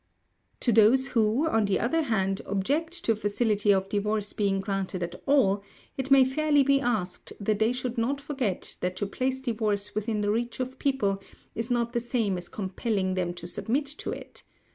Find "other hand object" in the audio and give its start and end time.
1.79-3.05